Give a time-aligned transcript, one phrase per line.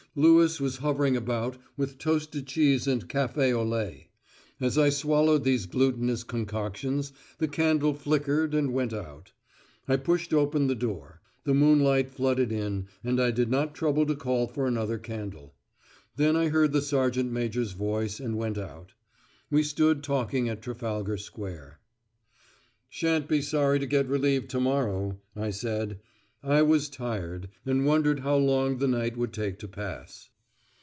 [0.13, 4.09] Lewis was hovering about with toasted cheese and café au lait.
[4.59, 9.31] As I swallowed these glutinous concoctions, the candle flickered and went out.
[9.87, 14.13] I pushed open the door: the moonlight flooded in, and I did not trouble to
[14.17, 15.55] call for another candle.
[16.17, 18.91] Then I heard the sergeant major's voice, and went out.
[19.49, 21.79] We stood talking at Trafalgar Square.
[22.89, 26.01] "Shan't be sorry to get relieved to morrow," I said.
[26.43, 30.29] I was tired, and I wondered how long the night would take to pass.